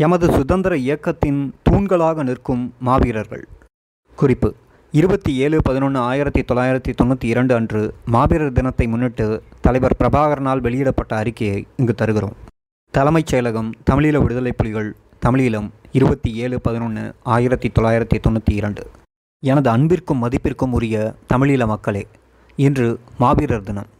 [0.00, 3.42] எமது சுதந்திர இயக்கத்தின் தூண்களாக நிற்கும் மாவீரர்கள்.
[4.18, 4.48] குறிப்பு
[4.94, 7.82] இருபத்தி ஏழு பதினொன்று ஆயிரத்தி தொள்ளாயிரத்தி தொண்ணூற்றி இரண்டு அன்று
[8.14, 9.26] மாவீரர் தினத்தை முன்னிட்டு
[9.66, 12.34] தலைவர் பிரபாகரனால் வெளியிடப்பட்ட அறிக்கையை இங்கு தருகிறோம்.
[12.94, 14.90] தலைமைச் செயலகம் தமிழீழ விடுதலை புலிகள்
[15.26, 15.68] தமிழீழம்
[15.98, 17.04] இருபத்தி ஏழு பதினொன்று
[17.36, 18.84] ஆயிரத்தி தொள்ளாயிரத்தி தொண்ணூற்றி இரண்டு.
[19.42, 22.04] எனது அன்பிற்கும் மதிப்பிற்கும் உரிய தமிழீழ மக்களே
[22.56, 22.88] இன்று
[23.24, 23.90] மாவீரர் தினம்.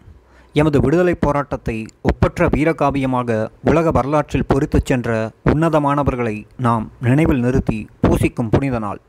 [0.55, 8.79] எமது விடுதலைப் போராட்டத்தை ஒப்பற்ற வீரகாவியமாக உலக வரலாற்றில் பொறித்துச் சென்ற உன்னதமானவர்களை நாம் நினைவில் நிறுத்தி பூசிக்கும் புனித
[8.79, 9.01] நாள்.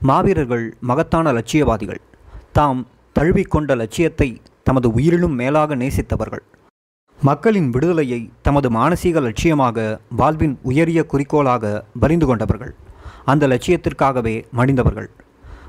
[0.00, 2.00] மாவீரர்கள் மகத்தான லட்சியவாதிகள்.
[2.52, 2.86] தாம்
[3.18, 6.44] தழுவிக்கொண்ட லட்சியத்தை தமது உயிரிலும் மேலாக நேசித்தவர்கள்.
[7.22, 12.74] மக்களின் விடுதலையை தமது மானசீக லட்சியமாக வாழ்வின் உயரிய குறிக்கோளாக பரிந்து கொண்டவர்கள்.
[13.24, 15.06] அந்த லட்சியத்திற்காகவே மடிந்தவர்கள்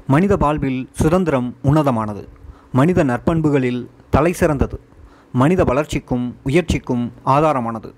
[0.08, 2.27] மனித வாழ்வில் சுதந்திரம் உன்னதமானது.
[2.71, 4.80] மனித நற்பண்புகளில் தலை சிறந்தது.
[5.34, 7.05] மனித வளர்ச்சிக்கும் உயர்ச்சிக்கும்
[7.36, 7.90] ஆதாரமானது.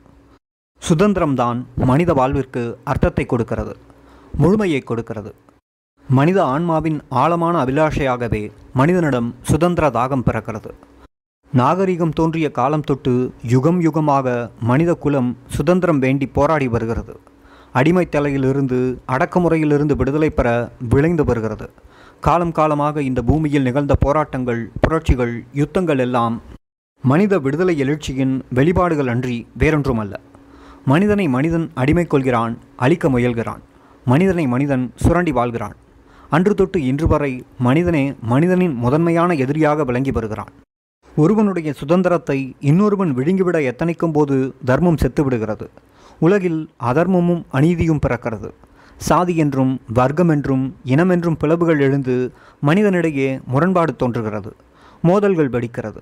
[0.82, 3.74] சுதந்திரம்தான் மனித வாழ்விற்கு அர்த்தத்தை கொடுக்கிறது
[4.34, 5.32] முழுமையை கொடுக்கிறது.
[6.08, 8.44] மனித ஆன்மாவின் ஆழமான அபிலாஷையாகவே
[8.80, 10.72] மனிதனிடம் சுதந்திர தாகம் பிறக்கிறது.
[11.54, 13.14] நாகரிகம் தோன்றிய காலம் தொட்டு
[13.54, 14.28] யுகம் யுகமாக
[14.70, 17.14] மனித குலம் சுதந்திரம் வேண்டி போராடி வருகிறது.
[17.80, 18.80] அடிமை தலையிலிருந்து
[19.16, 20.48] அடக்குமுறையிலிருந்து விடுதலை பெற
[20.94, 21.68] விளைந்து வருகிறது.
[22.28, 26.38] காலம் காலமாக இந்த பூமியில் நிகழ்ந்த போராட்டங்கள் புரட்சிகள் யுத்தங்கள் எல்லாம்
[27.04, 30.14] மனித விடுதலை எழுச்சியின் வெளிப்பாடுகள் அன்றி வேறொன்றுமல்ல.
[30.86, 33.62] மனிதனை மனிதன் அடிமை கொள்கிறான் அழிக்க முயல்கிறான்.
[34.06, 35.76] மனிதனை மனிதன் சுரண்டி வாழ்கிறான்.
[36.30, 40.52] அன்று தொட்டு இன்று வரை மனிதனே மனிதனின் முதன்மையான எதிரியாக விளங்கி வருகிறான்.
[41.16, 45.68] ஒருவனுடைய சுதந்திரத்தை இன்னொருவன் விழுங்கிவிட எத்தனைக்கும் போது தர்மம் செத்துவிடுகிறது
[46.20, 48.52] உலகில் அதர்மமும் அநீதியும் பிறக்கிறது.
[48.98, 52.32] சாதி என்றும் வர்க்கம் என்றும் இனமென்றும் பிளவுகள் எழுந்து
[52.66, 54.56] மனிதனிடையே முரண்பாடு தோன்றுகிறது.
[55.02, 56.02] மோதல்கள் வெடிக்கிறது.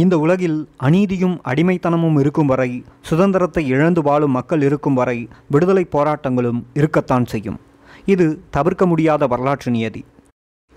[0.00, 2.70] இந்த உலகில் அநீதியும் அடிமைத்தனமும் இருக்கும் வரை
[3.08, 7.58] சுதந்திரத்தை இழந்து வாழும் மக்கள் இருக்கும் வரை விடுதலை போராட்டங்களும் இருக்கத்தான் செய்யும்.
[8.04, 10.04] இது தவிர்க்க முடியாத வரலாற்று நியதி.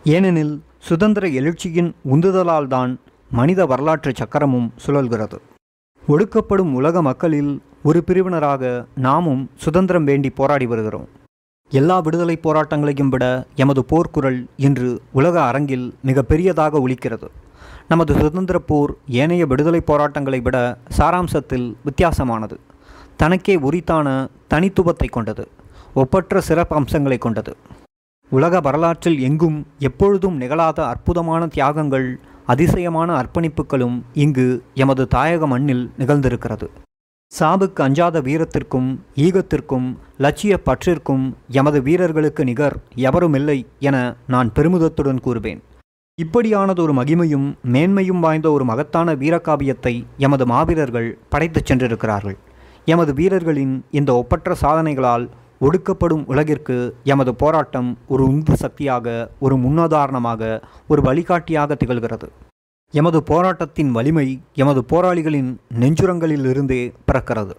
[0.04, 2.92] ஏனெனில் சுதந்திர எழுச்சியின் உந்துதலால்தான்
[3.32, 5.40] மனித வரலாற்று சக்கரமும் சுழல்கிறது.
[6.04, 11.08] ஒடுக்கப்படும் உலக மக்களில் ஒரு பிரிவினராக நாமும் சுதந்திரம் வேண்டி போராடி வருகிறோம்.
[11.72, 13.26] எல்லா விடுதலை போராட்டங்களையும் விட
[13.56, 16.80] எமது போர்க்குரல் இன்று உலக அரங்கில் மிக பெரியதாக
[17.88, 20.58] நமது சுதந்திர போர் ஏனைய விடுதலை போராட்டங்களை விட
[20.98, 22.58] சாராம்சத்தில் வித்தியாசமானது.
[23.16, 24.08] தனக்கே உரித்தான
[24.54, 25.48] தனித்துவத்தை கொண்டது.
[25.94, 27.54] ஒப்பற்ற சிறப்பு அம்சங்களை கொண்டது.
[28.32, 32.08] உலக வரலாற்றில் எங்கும் எப்பொழுதும் நிகழாத அற்புதமான தியாகங்கள்
[32.46, 36.68] அதிசயமான அர்ப்பணிப்புகளும் இங்கு எமது தாயக மண்ணில் நிகழ்ந்திருக்கிறது.
[37.32, 45.62] சாவுக்கு அஞ்சாத வீரத்திற்கும் ஈகத்திற்கும் லட்சிய பற்றிற்கும் எமது வீரர்களுக்கு நிகர் எவருமில்லை என நான் பெருமிதத்துடன் கூறுவேன்.
[46.22, 52.38] இப்படியானது ஒரு மகிமையும் மேன்மையும் வாய்ந்த ஒரு மகத்தான வீரகாவியத்தை எமது மாவீரர்கள் படைத்துச் சென்றிருக்கிறார்கள்.
[52.86, 55.30] எமது வீரர்களின் இந்த ஒப்பற்ற சாதனைகளால்
[55.62, 60.42] ஒடுக்கப்படும் உலகிற்கு எமது போராட்டம் ஒரு உந்து சக்தியாக ஒரு முன்னுதாரணமாக
[60.88, 62.30] ஒரு வழிகாட்டியாக திகழ்கிறது.
[62.94, 67.56] எமது போராட்டத்தின் வலிமை எமது போராளிகளின் நெஞ்சுரங்களிலிருந்தே பிறக்கிறது.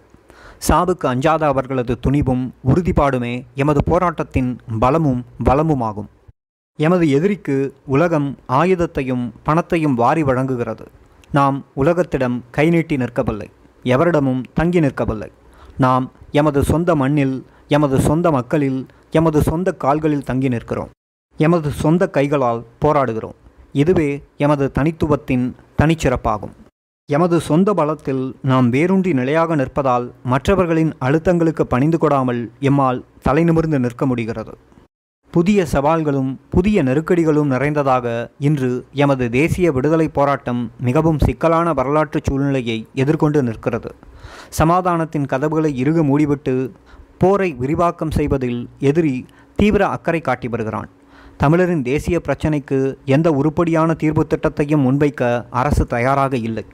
[0.67, 6.09] சாவுக்கு அஞ்சாத அவர்களது துணிவும் உறுதிப்பாடுமே எமது போராட்டத்தின் பலமும் வளமுமாகும்.
[6.83, 10.85] எமது எதிரிக்கு உலகம் ஆயுதத்தையும் பணத்தையும் வாரி வழங்குகிறது.
[11.31, 13.47] நாம் உலகத்திடம் கை நீட்டி நிற்கவில்லை.
[13.83, 15.29] எவரிடமும் தங்கி நிற்கவில்லை.
[15.77, 20.89] நாம் எமது சொந்த மண்ணில் எமது சொந்த மக்களில் எமது சொந்த கால்களில் தங்கி நிற்கிறோம்.
[21.37, 23.37] எமது சொந்த கைகளால் போராடுகிறோம்.
[23.71, 25.45] இதுவே எமது தனித்துவத்தின்
[25.81, 26.55] தனிச்சிறப்பாகும்.
[27.05, 34.57] எமது சொந்த பலத்தில் நாம் வேரூன்றி நிலையாக நிற்பதால் மற்றவர்களின் அழுத்தங்களுக்கு பணிந்து கொடாமல் எம்மால் தலைநிமிர்ந்து நிற்க முடிகிறது.
[35.31, 38.05] புதிய சவால்களும் புதிய நெருக்கடிகளும் நிறைந்ததாக
[38.39, 38.69] இன்று
[39.03, 43.91] எமது தேசிய விடுதலை போராட்டம் மிகவும் சிக்கலான வரலாற்று சூழ்நிலையை எதிர்கொண்டு நிற்கிறது.
[44.49, 46.55] சமாதானத்தின் கதவுகளை இறுக மூடிவிட்டு
[47.17, 49.25] போரை விரிவாக்கம் செய்வதில் எதிரி
[49.55, 50.89] தீவிர அக்கறை காட்டி வருகிறான்.
[51.37, 56.65] தமிழரின் தேசிய பிரச்சினைக்கு எந்த உருப்படியான தீர்வு திட்டத்தையும் முன்வைக்க அரசு தயாராக இல்லை.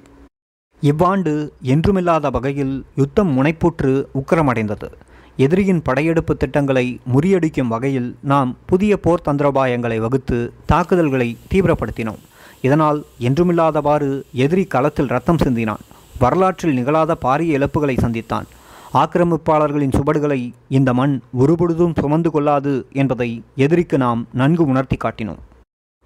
[0.81, 1.33] இவ்வாண்டு
[1.73, 4.89] என்றுமில்லாத வகையில் யுத்தம் முனைப்புற்று உக்கிரமடைந்தது.
[5.37, 12.21] எதிரியின் படையெடுப்பு திட்டங்களை முறியடிக்கும் வகையில் நாம் புதிய போர் தந்திரோபாயங்களை வகுத்து தாக்குதல்களை தீவிரப்படுத்தினோம்.
[12.61, 15.83] இதனால் என்றுமில்லாதவாறு எதிரி களத்தில் ரத்தம் சிந்தினான்.
[16.19, 18.47] வரலாற்றில் நிகழாத பாரிய இழப்புகளை சந்தித்தான்.
[18.93, 25.41] ஆக்கிரமிப்பாளர்களின் சுவடுகளை இந்த மண் ஒருபொழுதும் சுமந்து கொள்ளாது என்பதை எதிரிக்கு நாம் நன்கு உணர்த்தி காட்டினோம்.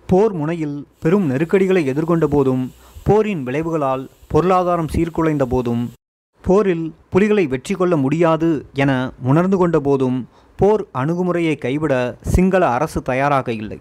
[0.05, 2.71] போர் முனையில் பெரும் நெருக்கடிகளை எதிர்கொண்ட போதும்
[3.03, 5.83] போரின் விளைவுகளால் பொருளாதாரம் சீர்குலைந்த போதும்
[6.43, 8.49] போரில் புலிகளை வெற்றி கொள்ள முடியாது
[8.83, 8.91] என
[9.29, 10.19] உணர்ந்து கொண்ட போதும்
[10.59, 11.93] போர் அணுகுமுறையை கைவிட
[12.33, 13.79] சிங்கள அரசு தயாராக இல்லை.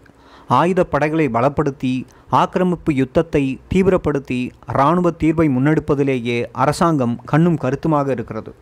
[0.58, 1.92] ஆயுத படைகளை பலப்படுத்தி
[2.40, 4.40] ஆக்கிரமிப்பு யுத்தத்தை தீவிரப்படுத்தி
[4.76, 8.52] இராணுவ தீர்வை முன்னெடுப்பதிலேயே அரசாங்கம் கண்ணும் கருத்துமாக இருக்கிறது.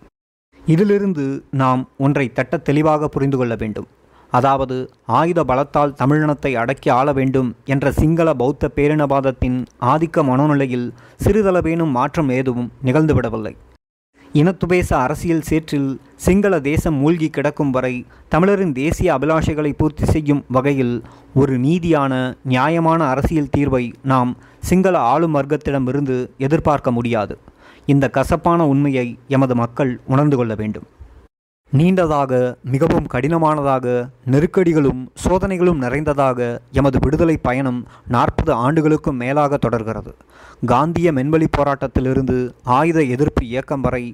[0.65, 1.27] இதிலிருந்து
[1.63, 3.89] நாம் ஒன்றை தட்ட தெளிவாக புரிந்து கொள்ள வேண்டும்.
[4.33, 4.77] அதாவது
[5.19, 9.59] ஆயுத பலத்தால் தமிழினத்தை அடக்கி ஆள வேண்டும் என்ற சிங்கள பௌத்த பேரினவாதத்தின்
[9.93, 10.89] ஆதிக்க மனோநிலையில்
[11.25, 13.55] சிறிதளவேனும் மாற்றம் ஏதும் நிகழ்ந்துவிடவில்லை
[14.33, 21.03] இனத்துபேச அரசியல் சேற்றில் சிங்கள தேசம் மூழ்கி கிடக்கும் வரை தமிழரின் தேசிய அபிலாஷைகளை பூர்த்தி செய்யும் வகையில்
[21.35, 27.39] ஒரு நீதியான நியாயமான அரசியல் தீர்வை நாம் சிங்கள ஆளும் வர்க்கத்திடமிருந்து எதிர்பார்க்க முடியாது.
[27.87, 30.85] இந்த கசப்பான உண்மையை எமது மக்கள் உணர்ந்து கொள்ள வேண்டும்.
[31.79, 32.33] நீண்டதாக
[32.73, 33.87] மிகவும் கடினமானதாக
[34.33, 36.39] நெருக்கடிகளும் சோதனைகளும் நிறைந்ததாக
[36.79, 37.81] எமது விடுதலை பயணம்
[38.15, 40.13] நாற்பது ஆண்டுகளுக்கும் மேலாக தொடர்கிறது.
[40.67, 42.37] காந்திய மென்வெளி போராட்டத்திலிருந்து
[42.79, 44.05] ஆயுத எதிர்ப்பு இயக்கம் வரை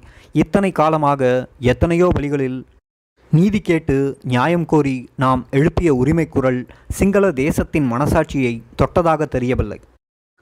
[0.43, 1.31] இத்தனை காலமாக
[1.71, 2.59] எத்தனையோ வழிகளில்
[3.31, 6.61] நீதி கேட்டு நியாயம் கோரி நாம் எழுப்பிய உரிமை குரல்
[6.99, 9.79] சிங்கள தேசத்தின் மனசாட்சியை தொட்டதாக தெரியவில்லை.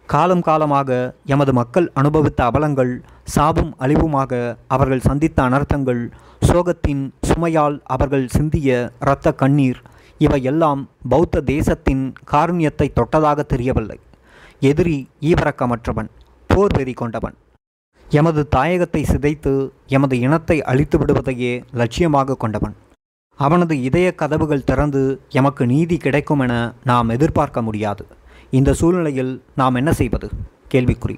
[0.09, 0.91] காலம் காலமாக
[1.25, 2.93] எமது மக்கள் அனுபவித்த அவலங்கள்
[3.35, 4.31] சாபும் அழிவுமாக
[4.67, 6.01] அவர்கள் சந்தித்த அனர்த்தங்கள்
[6.49, 9.79] சோகத்தின் சுமையால் அவர்கள் சிந்திய இரத்த கண்ணீர்
[10.17, 13.99] இவையெல்லாம் பௌத்த தேசத்தின் காருண்யத்தை தொட்டதாக தெரியவில்லை.
[14.59, 14.97] எதிரி
[15.29, 16.09] ஈவரக்கமற்றவன்
[16.49, 17.35] போர் வெறி கொண்டவன்.
[18.09, 19.53] எமது தாயகத்தை சிதைத்து
[19.87, 22.75] எமது இனத்தை அழித்து விடுவதையே லட்சியமாக கொண்டவன்.
[23.39, 25.01] அவனது இதய கதவுகள் திறந்து
[25.39, 26.53] எமக்கு நீதி கிடைக்கும் என
[26.83, 28.05] நாம் எதிர்பார்க்க முடியாது.
[28.49, 30.29] இந்த சூழ்நிலையில் நாம் என்ன செய்வது?
[30.73, 31.17] கேள்விக்குறி.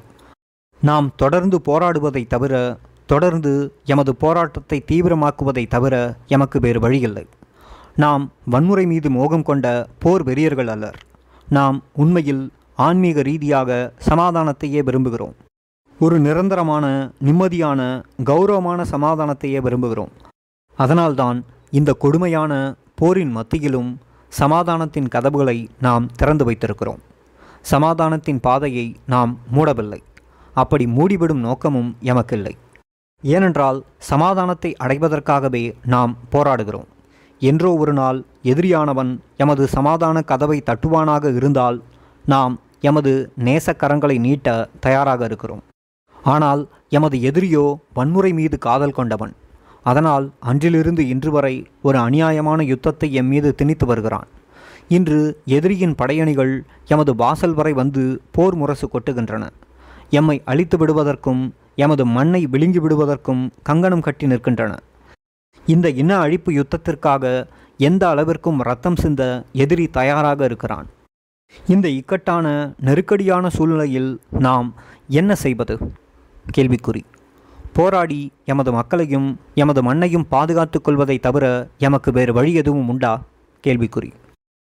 [0.89, 3.51] நாம் தொடர்ந்து போராடுவதை தவிர தொடர்ந்து
[3.85, 7.25] எமது போராட்டத்தை தீவிரமாக்குவதை தவிர எமக்கு வேறு வழியில்லை.
[7.95, 10.97] நாம் வன்முறை மீது மோகம் கொண்ட போர் வெறியர்கள் அல்லர்.
[11.49, 15.33] நாம் உண்மையில் ஆன்மீக ரீதியாக சமாதானத்தையே விரும்புகிறோம்.
[15.99, 16.85] ஒரு நிரந்தரமான
[17.25, 17.81] நிம்மதியான
[18.23, 20.13] கௌரவமான சமாதானத்தையே விரும்புகிறோம்.
[20.75, 23.99] அதனால்தான் இந்த கொடுமையான போரின் மத்தியிலும்
[24.39, 27.03] சமாதானத்தின் கதவுகளை நாம் திறந்து வைத்திருக்கிறோம்.
[27.61, 30.01] சமாதானத்தின் பாதையை நாம் மூடவில்லை.
[30.61, 32.53] அப்படி மூடிவிடும் நோக்கமும் எமக்கில்லை.
[33.23, 33.79] ஏனென்றால்
[34.11, 35.63] சமாதானத்தை அடைவதற்காகவே
[35.93, 36.89] நாம் போராடுகிறோம்.
[37.41, 38.19] என்றோ ஒரு நாள்
[38.51, 39.11] எதிரியானவன்
[39.43, 41.77] எமது சமாதான கதவை தட்டுவானாக இருந்தால்
[42.25, 42.53] நாம்
[42.89, 43.13] எமது
[43.47, 44.47] நேசக்கரங்களை நீட்ட
[44.79, 45.63] தயாராக இருக்கிறோம்.
[46.15, 46.61] ஆனால்
[46.97, 49.33] எமது எதிரியோ வன்முறை மீது காதல் கொண்டவன்.
[49.83, 54.27] அதனால் அன்றிலிருந்து இன்று வரை ஒரு அநியாயமான யுத்தத்தை எம் மீது திணித்து வருகிறான்.
[54.87, 55.19] இன்று
[55.57, 56.53] எதிரியின் படையணிகள்
[56.93, 59.43] எமது வாசல் வரை வந்து போர் முரசு கொட்டுகின்றன.
[60.13, 64.77] எம்மை அழித்து விடுவதற்கும் எமது மண்ணை விழுங்கி விடுவதற்கும் கங்கணம் கட்டி நிற்கின்றன.
[65.65, 70.87] இந்த இன அழிப்பு யுத்தத்திற்காக எந்த அளவிற்கும் ரத்தம் சிந்த எதிரி தயாராக இருக்கிறான்.
[71.67, 74.73] இந்த இக்கட்டான நெருக்கடியான சூழ்நிலையில் நாம்
[75.07, 75.77] என்ன செய்வது?
[76.57, 77.01] கேள்விக்குறி.
[77.73, 83.13] போராடி எமது மக்களையும் எமது மண்ணையும் பாதுகாத்து கொள்வதை தவிர எமக்கு வேறு வழி எதுவும் உண்டா?
[83.67, 84.11] கேள்விக்குறி.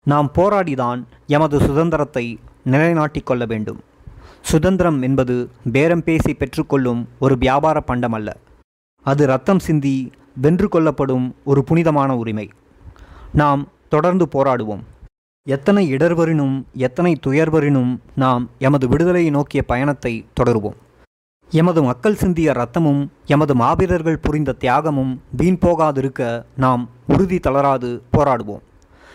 [0.07, 3.81] நாம் போராடிதான் எமது சுதந்திரத்தை நிலைநாட்டிக் கொள்ள வேண்டும்.
[4.43, 8.37] சுதந்திரம் என்பது பேரம் பேசி பெற்றுக்கொள்ளும் ஒரு வியாபார பண்டம் அல்ல
[9.03, 12.51] அது ரத்தம் சிந்தி வென்று கொள்ளப்படும் ஒரு புனிதமான உரிமை.
[13.33, 14.83] நாம் தொடர்ந்து போராடுவோம்.
[15.49, 20.79] எத்தனை இடர்வரினும் எத்தனை துயர்வரினும் நாம் எமது விடுதலையை நோக்கிய பயணத்தை தொடருவோம்.
[21.51, 28.63] எமது மக்கள் சிந்திய ரத்தமும் எமது மாவீரர்கள் புரிந்த தியாகமும் வீண் போகாதிருக்க நாம் உறுதி தளராது போராடுவோம்.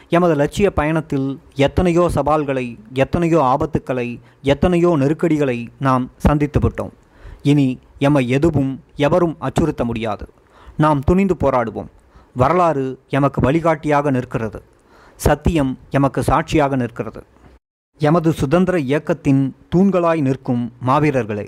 [0.10, 6.94] எமது லட்சிய பயணத்தில் எத்தனையோ சவால்களை எத்தனையோ ஆபத்துக்களை எத்தனையோ நெருக்கடிகளை நாம் சந்தித்து விட்டோம்.
[7.42, 10.30] இனி எம்மை எதுவும் எவரும் அச்சுறுத்த முடியாது.
[10.78, 11.90] நாம் துணிந்து போராடுவோம்.
[12.34, 14.62] வரலாறு எமக்கு வழிகாட்டியாக நிற்கிறது.
[15.16, 17.24] சத்தியம் எமக்கு சாட்சியாக நிற்கிறது.
[17.98, 21.48] எமது சுதந்திர இயக்கத்தின் தூண்களாய் நிற்கும் மாவீரர்களே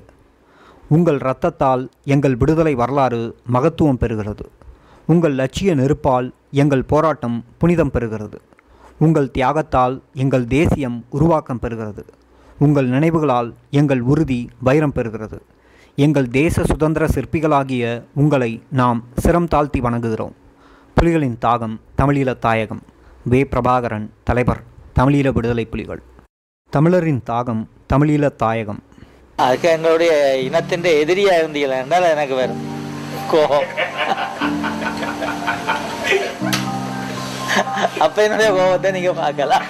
[0.89, 4.45] உங்கள் இரத்தத்தால் எங்கள் விடுதலை வரலாறு மகத்துவம் பெறுகிறது.
[5.05, 8.37] உங்கள் லட்சிய நெருப்பால் எங்கள் போராட்டம் புனிதம் பெறுகிறது.
[8.99, 12.03] உங்கள் தியாகத்தால் எங்கள் தேசியம் உருவாக்கம் பெறுகிறது.
[12.59, 15.39] உங்கள் நினைவுகளால் எங்கள் உறுதி வைரம் பெறுகிறது.
[15.95, 20.31] எங்கள் தேச சுதந்திர சிற்பிகளாகிய உங்களை நாம் சிரம் தாழ்த்தி வணங்குகிறோம்.
[20.95, 22.81] புலிகளின் தாகம் தமிழீழ தாயகம்.
[23.23, 23.43] வே.
[23.43, 24.63] பிரபாகரன் தலைவர்
[24.99, 26.01] தமிழீழ விடுதலை புலிகள்.
[26.69, 28.79] தமிழரின் தாகம் தமிழீழ தாயகம்.
[29.35, 32.61] அதுக்கு எங்களுடைய இனத்தின் எதிரியாக இருந்தீங்களா என்றால் எனக்கு வரும்
[33.31, 33.63] கோபம்.
[37.97, 39.63] apa yang dia bawa dan yang gak kalah.